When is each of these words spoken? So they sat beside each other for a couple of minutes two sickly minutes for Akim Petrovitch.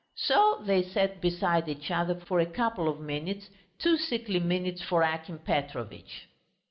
So 0.15 0.63
they 0.65 0.81
sat 0.81 1.21
beside 1.21 1.69
each 1.69 1.91
other 1.91 2.15
for 2.15 2.39
a 2.39 2.45
couple 2.47 2.89
of 2.89 2.99
minutes 2.99 3.51
two 3.77 3.97
sickly 3.97 4.39
minutes 4.39 4.81
for 4.81 5.03
Akim 5.03 5.37
Petrovitch. 5.37 6.25